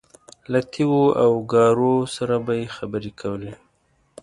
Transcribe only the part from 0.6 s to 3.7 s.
تیږو او ګارو سره به یې خبرې کولې.